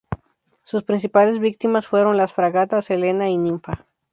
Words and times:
Sus 0.63 0.81
principales 0.81 1.37
víctimas 1.37 1.85
fueron 1.85 2.17
las 2.17 2.33
fragatas 2.33 2.89
"Elena" 2.89 3.29
y 3.29 3.37
"Ninfa". 3.37 3.85